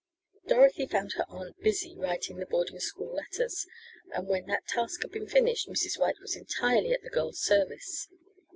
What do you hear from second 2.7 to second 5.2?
school letters, and when that task had